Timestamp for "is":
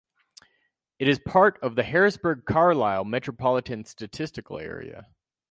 1.07-1.19